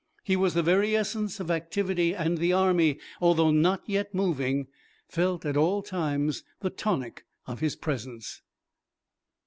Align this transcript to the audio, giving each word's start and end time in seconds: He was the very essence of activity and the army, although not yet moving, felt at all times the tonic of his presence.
He 0.23 0.35
was 0.35 0.55
the 0.55 0.63
very 0.63 0.95
essence 0.95 1.39
of 1.39 1.51
activity 1.51 2.15
and 2.15 2.39
the 2.39 2.51
army, 2.53 2.97
although 3.21 3.51
not 3.51 3.83
yet 3.85 4.15
moving, 4.15 4.65
felt 5.07 5.45
at 5.45 5.55
all 5.55 5.83
times 5.83 6.43
the 6.61 6.71
tonic 6.71 7.25
of 7.45 7.59
his 7.59 7.75
presence. 7.75 8.41